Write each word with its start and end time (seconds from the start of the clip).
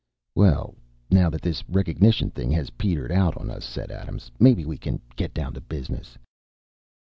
"Well, 0.33 0.73
now 1.11 1.29
that 1.29 1.43
this 1.43 1.63
recognition 1.69 2.31
thing 2.31 2.49
has 2.53 2.71
petered 2.71 3.11
out 3.11 3.37
on 3.37 3.51
us," 3.51 3.63
said 3.63 3.91
Adams, 3.91 4.31
"maybe 4.39 4.65
we 4.65 4.79
can 4.79 4.99
get 5.15 5.31
down 5.31 5.53
to 5.53 5.61
business." 5.61 6.17